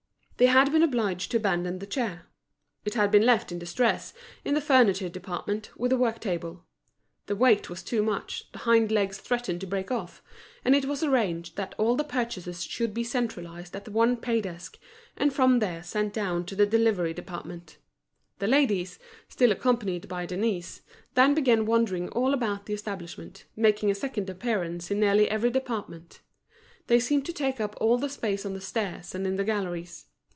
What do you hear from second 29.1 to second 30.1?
and in the galleries.